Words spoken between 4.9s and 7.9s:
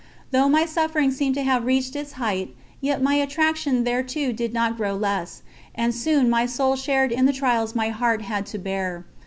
less, and soon my soul shared in the trials my